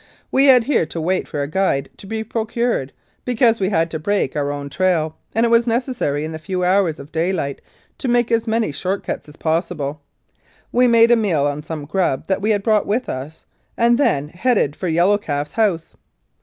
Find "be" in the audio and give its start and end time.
2.07-2.23